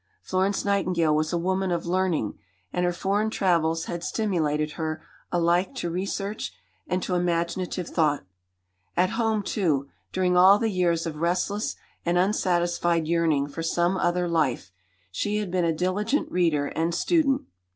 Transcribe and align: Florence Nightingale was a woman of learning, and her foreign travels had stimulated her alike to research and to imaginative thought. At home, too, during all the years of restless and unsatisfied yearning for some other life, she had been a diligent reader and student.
Florence 0.23 0.65
Nightingale 0.65 1.15
was 1.15 1.31
a 1.31 1.37
woman 1.37 1.69
of 1.69 1.85
learning, 1.85 2.33
and 2.73 2.85
her 2.85 2.91
foreign 2.91 3.29
travels 3.29 3.85
had 3.85 4.03
stimulated 4.03 4.71
her 4.71 5.03
alike 5.31 5.75
to 5.75 5.91
research 5.91 6.51
and 6.87 7.03
to 7.03 7.13
imaginative 7.13 7.87
thought. 7.87 8.25
At 8.97 9.11
home, 9.11 9.43
too, 9.43 9.89
during 10.11 10.35
all 10.35 10.57
the 10.57 10.71
years 10.71 11.05
of 11.05 11.17
restless 11.17 11.75
and 12.03 12.17
unsatisfied 12.17 13.07
yearning 13.07 13.45
for 13.45 13.61
some 13.61 13.95
other 13.95 14.27
life, 14.27 14.71
she 15.11 15.37
had 15.37 15.51
been 15.51 15.65
a 15.65 15.71
diligent 15.71 16.31
reader 16.31 16.65
and 16.65 16.95
student. 16.95 17.43